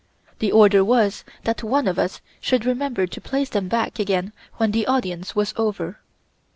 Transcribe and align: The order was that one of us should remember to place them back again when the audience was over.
The 0.39 0.51
order 0.51 0.83
was 0.83 1.23
that 1.43 1.61
one 1.61 1.87
of 1.87 1.99
us 1.99 2.21
should 2.39 2.65
remember 2.65 3.05
to 3.05 3.21
place 3.21 3.49
them 3.49 3.67
back 3.67 3.99
again 3.99 4.33
when 4.57 4.71
the 4.71 4.87
audience 4.87 5.35
was 5.35 5.53
over. 5.57 5.99